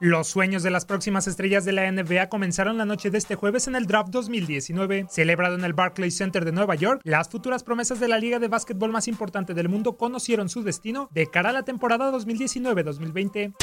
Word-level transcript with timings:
Los 0.00 0.28
sueños 0.28 0.62
de 0.62 0.70
las 0.70 0.84
próximas 0.84 1.26
estrellas 1.26 1.64
de 1.64 1.72
la 1.72 1.90
NBA 1.90 2.28
comenzaron 2.28 2.78
la 2.78 2.84
noche 2.84 3.10
de 3.10 3.18
este 3.18 3.34
jueves 3.34 3.66
en 3.66 3.74
el 3.74 3.86
Draft 3.86 4.10
2019. 4.10 5.06
Celebrado 5.10 5.56
en 5.56 5.64
el 5.64 5.72
Barclays 5.72 6.16
Center 6.16 6.44
de 6.44 6.52
Nueva 6.52 6.76
York, 6.76 7.00
las 7.02 7.28
futuras 7.28 7.64
promesas 7.64 7.98
de 7.98 8.06
la 8.06 8.16
liga 8.16 8.38
de 8.38 8.46
básquetbol 8.46 8.92
más 8.92 9.08
importante 9.08 9.54
del 9.54 9.68
mundo 9.68 9.96
conocieron 9.96 10.48
su 10.48 10.62
destino 10.62 11.08
de 11.10 11.26
cara 11.26 11.50
a 11.50 11.52
la 11.52 11.64
temporada 11.64 12.12
2019-2020. 12.12 13.56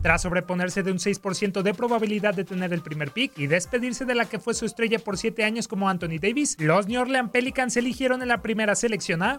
Tras 0.00 0.22
sobreponerse 0.22 0.82
de 0.82 0.90
un 0.90 0.96
6% 0.96 1.60
de 1.60 1.74
probabilidad 1.74 2.32
de 2.32 2.44
tener 2.44 2.72
el 2.72 2.80
primer 2.80 3.10
pick 3.10 3.36
y 3.36 3.46
despedirse 3.46 4.06
de 4.06 4.14
la 4.14 4.24
que 4.24 4.38
fue 4.38 4.54
su 4.54 4.64
estrella 4.64 4.98
por 4.98 5.18
7 5.18 5.44
años 5.44 5.68
como 5.68 5.90
Anthony 5.90 6.18
Davis, 6.18 6.56
los 6.58 6.86
New 6.86 6.98
Orleans 6.98 7.30
Pelicans 7.30 7.76
eligieron 7.76 8.22
en 8.22 8.28
la 8.28 8.40
primera 8.40 8.74
selección 8.74 9.22
a 9.22 9.36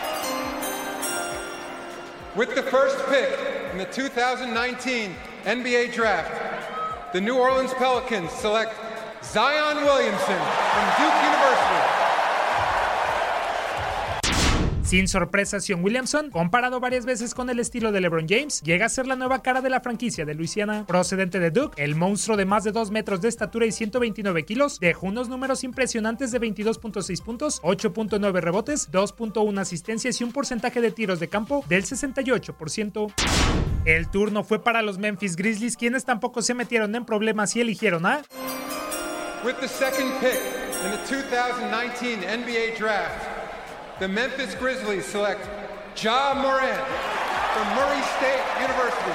With 2.35 2.50
the 2.50 2.62
first 2.62 3.00
pick 3.09 3.29
in 3.73 3.79
the 3.79 3.85
2019 3.85 5.28
NBA 5.45 5.94
Draft, 5.94 7.13
the 7.13 7.22
New 7.22 7.38
Orleans 7.38 7.73
Pelicans 7.73 8.31
select 8.31 8.75
Zion 9.23 9.77
Williamson 9.83 10.38
from 10.38 10.85
Duke 11.00 11.16
University. 11.23 11.88
Sin 14.89 15.07
sorpresa, 15.07 15.59
Sion 15.59 15.83
Williamson, 15.83 16.31
comparado 16.31 16.79
varias 16.79 17.05
veces 17.05 17.35
con 17.35 17.51
el 17.51 17.59
estilo 17.59 17.91
de 17.91 18.01
LeBron 18.01 18.25
James, 18.27 18.59
llega 18.63 18.88
a 18.88 18.89
ser 18.89 19.05
la 19.05 19.16
nueva 19.16 19.44
cara 19.44 19.61
de 19.61 19.69
la 19.69 19.81
franquicia 19.81 20.25
de 20.25 20.33
Luisiana. 20.33 20.88
Procedente 20.88 21.39
de 21.39 21.51
Duke, 21.51 21.79
el 21.83 21.94
monstruo 21.94 22.35
de 22.35 22.45
más 22.45 22.63
de 22.63 22.72
2 22.72 22.89
metros 22.89 23.22
de 23.22 23.27
estatura 23.27 23.67
y 23.67 23.72
129 23.72 24.45
kilos, 24.45 24.79
dejó 24.79 25.05
unos 25.05 25.29
números 25.29 25.63
impresionantes 25.63 26.31
de 26.31 26.41
22.6 26.41 27.22
puntos, 27.22 27.61
8.9 27.61 28.41
rebotes, 28.41 28.91
2.1 28.91 29.59
asistencias 29.59 30.19
y 30.22 30.23
un 30.23 30.31
porcentaje 30.31 30.81
de 30.81 30.89
tiros 30.89 31.19
de 31.19 31.27
campo 31.27 31.63
del 31.69 31.85
68%. 31.85 33.13
El 33.85 34.09
turno 34.09 34.44
fue 34.44 34.63
para 34.63 34.81
los 34.81 34.97
Memphis 34.97 35.35
Grizzlies, 35.35 35.77
quienes 35.77 36.03
tampoco 36.03 36.41
se 36.41 36.56
metieron 36.56 36.95
en 36.95 37.06
problemas 37.06 37.56
y 37.56 37.61
eligieron 37.61 38.07
a 38.07 38.23
With 39.45 39.56
the 39.61 39.69
second 39.69 40.19
pick 40.19 40.41
in 40.83 40.91
the 40.91 40.97
2019 41.07 42.25
NBA 42.25 42.77
Draft, 42.77 43.28
the 43.99 44.07
Memphis 44.07 44.55
Grizzlies 44.57 45.05
select 45.05 45.45
Ja 45.93 46.33
Morant 46.33 46.87
from 47.53 47.67
Murray 47.75 47.99
State 48.17 48.43
University. 48.63 49.11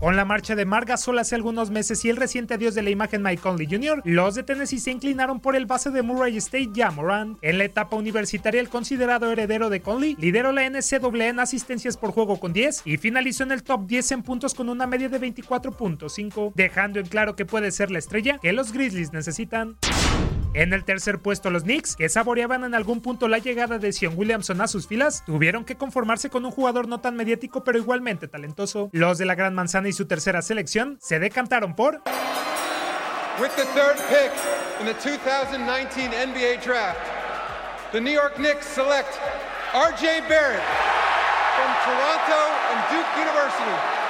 Con 0.00 0.16
la 0.16 0.24
marcha 0.24 0.56
de 0.56 0.64
Marga 0.64 0.94
Gasol 0.94 1.18
hace 1.18 1.36
algunos 1.36 1.70
meses 1.70 2.04
y 2.04 2.10
el 2.10 2.16
reciente 2.16 2.54
adiós 2.54 2.74
de 2.74 2.82
la 2.82 2.90
imagen 2.90 3.22
Mike 3.22 3.40
Conley 3.40 3.68
Jr., 3.70 4.00
los 4.04 4.34
de 4.34 4.42
Tennessee 4.42 4.80
se 4.80 4.90
inclinaron 4.90 5.38
por 5.38 5.54
el 5.54 5.66
base 5.66 5.90
de 5.90 6.02
Murray 6.02 6.36
State, 6.38 6.70
Ja 6.74 6.90
Morant. 6.90 7.38
En 7.40 7.58
la 7.58 7.64
etapa 7.64 7.94
universitaria, 7.94 8.60
el 8.60 8.68
considerado 8.68 9.30
heredero 9.30 9.70
de 9.70 9.80
Conley 9.80 10.16
lideró 10.18 10.50
la 10.50 10.68
NCAA 10.68 11.28
en 11.28 11.38
asistencias 11.38 11.96
por 11.96 12.10
juego 12.10 12.40
con 12.40 12.52
10 12.52 12.82
y 12.84 12.96
finalizó 12.96 13.44
en 13.44 13.52
el 13.52 13.62
top 13.62 13.86
10 13.86 14.12
en 14.12 14.22
puntos 14.22 14.54
con 14.54 14.70
una 14.70 14.88
media 14.88 15.08
de 15.08 15.20
24.5, 15.20 16.52
dejando 16.56 16.98
en 16.98 17.06
claro 17.06 17.36
que 17.36 17.44
puede 17.44 17.70
ser 17.70 17.92
la 17.92 18.00
estrella 18.00 18.38
que 18.42 18.52
los 18.52 18.72
Grizzlies 18.72 19.12
necesitan. 19.12 19.76
En 20.54 20.74
el 20.74 20.84
tercer 20.84 21.18
puesto, 21.18 21.48
los 21.48 21.62
Knicks, 21.62 21.96
que 21.96 22.10
saboreaban 22.10 22.64
en 22.64 22.74
algún 22.74 23.00
punto 23.00 23.26
la 23.26 23.38
llegada 23.38 23.78
de 23.78 23.90
Sion 23.90 24.12
Williamson 24.18 24.60
a 24.60 24.68
sus 24.68 24.86
filas, 24.86 25.24
tuvieron 25.24 25.64
que 25.64 25.76
conformarse 25.76 26.28
con 26.28 26.44
un 26.44 26.50
jugador 26.50 26.88
no 26.88 27.00
tan 27.00 27.16
mediático 27.16 27.64
pero 27.64 27.78
igualmente 27.78 28.28
talentoso. 28.28 28.90
Los 28.92 29.16
de 29.16 29.24
la 29.24 29.34
Gran 29.34 29.54
Manzana 29.54 29.88
y 29.88 29.94
su 29.94 30.06
tercera 30.06 30.42
selección 30.42 30.98
se 31.00 31.18
decantaron 31.18 31.74
por 31.74 32.02
With 33.40 33.52
the 33.56 33.64
third 33.72 33.96
pick 34.10 34.30
in 34.78 34.86
the 34.86 34.94
2019 35.02 36.12
NBA 36.12 36.62
Draft, 36.62 37.00
the 37.92 38.00
New 38.00 38.12
York 38.12 38.36
Knicks 38.36 38.66
select 38.66 39.08
RJ 39.72 40.28
Barrett 40.28 40.60
from 41.56 41.72
Toronto 41.82 42.40
and 42.68 42.78
Duke 42.90 43.08
University. 43.16 44.01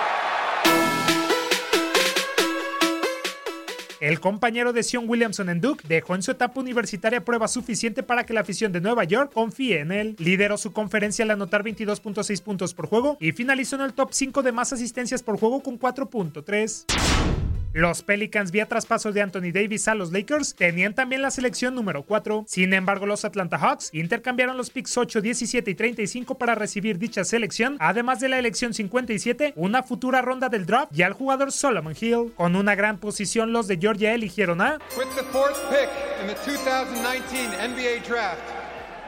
El 4.02 4.19
compañero 4.19 4.72
de 4.72 4.82
Sion 4.82 5.08
Williamson 5.08 5.49
en 5.49 5.60
Duke 5.60 5.87
dejó 5.87 6.16
en 6.16 6.25
su 6.25 6.32
etapa 6.32 6.58
universitaria 6.58 7.25
prueba 7.25 7.46
suficiente 7.46 8.02
para 8.02 8.26
que 8.26 8.32
la 8.32 8.40
afición 8.40 8.72
de 8.72 8.81
Nueva 8.81 9.04
York 9.04 9.31
confíe 9.32 9.78
en 9.78 9.93
él. 9.93 10.16
Lideró 10.19 10.58
su 10.58 10.72
conferencia 10.72 11.25
al 11.25 11.31
anotar 11.31 11.62
22.6 11.62 12.43
puntos 12.43 12.75
por 12.75 12.88
juego 12.88 13.16
y 13.20 13.31
finalizó 13.31 13.76
en 13.76 13.82
el 13.82 13.93
top 13.93 14.08
5 14.10 14.43
de 14.43 14.50
más 14.50 14.72
asistencias 14.72 15.22
por 15.22 15.38
juego 15.38 15.62
con 15.62 15.78
4.3. 15.78 17.41
Los 17.74 18.02
Pelicans 18.02 18.50
vía 18.50 18.66
traspaso 18.66 19.12
de 19.12 19.22
Anthony 19.22 19.50
Davis 19.50 19.88
a 19.88 19.94
los 19.94 20.12
Lakers 20.12 20.54
tenían 20.54 20.94
también 20.94 21.22
la 21.22 21.30
selección 21.30 21.74
número 21.74 22.02
4. 22.02 22.44
Sin 22.46 22.74
embargo, 22.74 23.06
los 23.06 23.24
Atlanta 23.24 23.56
Hawks 23.56 23.88
intercambiaron 23.94 24.58
los 24.58 24.69
picks 24.69 24.98
8, 24.98 25.22
17 25.22 25.70
y 25.70 25.74
35 25.74 26.36
para 26.36 26.54
recibir 26.54 26.98
dicha 26.98 27.24
selección, 27.24 27.78
además 27.80 28.20
de 28.20 28.28
la 28.28 28.38
elección 28.38 28.74
57, 28.74 29.54
una 29.56 29.82
futura 29.82 30.20
ronda 30.20 30.50
del 30.50 30.66
draft 30.66 30.92
y 30.94 31.00
al 31.00 31.14
jugador 31.14 31.50
Solomon 31.50 31.96
Hill. 31.98 32.34
Con 32.36 32.56
una 32.56 32.74
gran 32.74 32.98
posición, 32.98 33.54
los 33.54 33.69
de 33.69 33.78
Georgia 33.78 34.12
eligieron 34.12 34.60
a 34.60 34.78
With 34.98 35.08
the 35.16 35.24
fourth 35.32 35.58
pick 35.70 35.88
in 36.20 36.26
the 36.26 36.34
2019 36.44 37.52
NBA 37.54 38.06
Draft, 38.06 38.42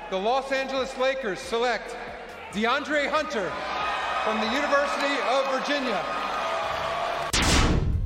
the 0.08 0.18
Los 0.18 0.50
Angeles 0.52 0.90
Lakers 0.98 1.38
select 1.38 1.94
DeAndre 2.54 3.10
Hunter 3.10 3.50
from 4.24 4.40
the 4.40 4.46
University 4.46 5.20
of 5.28 5.52
Virginia. 5.52 6.23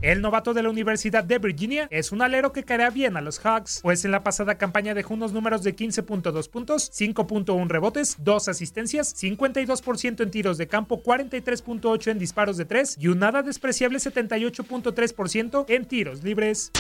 El 0.01 0.23
novato 0.23 0.55
de 0.55 0.63
la 0.63 0.71
Universidad 0.71 1.25
de 1.25 1.41
Virginia 1.41 1.89
es 1.91 2.13
un 2.13 2.23
alero 2.23 2.53
que 2.53 2.63
caerá 2.63 2.89
bien 2.91 3.17
a 3.17 3.21
los 3.21 3.41
Hawks, 3.41 3.81
pues 3.83 4.05
en 4.05 4.13
la 4.13 4.23
pasada 4.23 4.57
campaña 4.57 4.95
dejó 4.95 5.15
unos 5.15 5.33
números 5.33 5.65
de 5.65 5.75
15.2 5.75 6.49
puntos, 6.49 6.93
5.1 6.93 7.67
rebotes, 7.67 8.15
2 8.21 8.49
asistencias, 8.49 9.13
52% 9.21 10.23
en 10.23 10.31
tiros 10.31 10.57
de 10.57 10.69
campo, 10.69 11.03
43.8 11.03 12.13
en 12.13 12.19
disparos 12.21 12.57
de 12.57 12.65
3 12.65 12.97
y 13.01 13.09
un 13.09 13.19
nada 13.19 13.43
despreciable 13.43 13.99
78.3% 13.99 15.65
en 15.67 15.85
tiros 15.85 16.23
libres. 16.23 16.71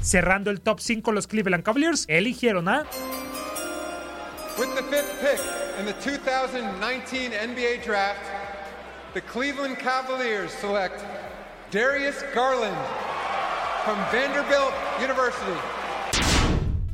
Cerrando 0.00 0.50
el 0.50 0.62
top 0.62 0.80
5 0.80 1.12
los 1.12 1.26
Cleveland 1.26 1.62
Cavaliers 1.62 2.06
eligieron 2.08 2.68
a 2.68 2.86
With 4.58 4.74
the 4.74 4.82
fifth 4.84 5.20
pick 5.20 5.40
in 5.78 5.84
the 5.84 5.92
2019 6.02 7.32
NBA 7.32 7.84
Draft, 7.84 8.22
the 9.12 9.20
Cleveland 9.20 9.76
Cavaliers 9.76 10.50
select 10.52 11.02
Darius 11.72 12.24
Garland 12.32 12.76
from 13.84 13.98
Vanderbilt 14.12 14.72
University. 15.02 15.58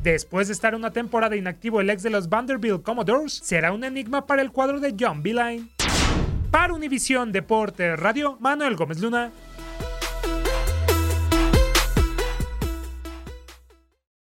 Después 0.03 0.49
de 0.49 0.55
estar 0.55 0.75
una 0.75 0.91
temporada 0.91 1.37
inactivo, 1.37 1.83
el 1.83 1.91
ex 1.91 2.03
de 2.03 2.09
los 2.09 2.31
Vanderbilt 2.31 2.83
Commodores 2.83 3.35
será 3.35 3.73
un 3.73 3.85
enigma 3.85 4.27
para 4.27 4.41
el 4.41 4.51
cuadro 4.51 4.81
de 4.81 4.95
John 4.99 5.23
Beeline. 5.23 5.69
Para 6.51 6.73
Univisión 6.73 7.33
Deporte 7.33 7.97
Radio, 7.97 8.39
Manuel 8.41 8.75
Gómez 8.75 8.99
Luna. 8.99 9.31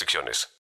restricciones. 0.00 0.48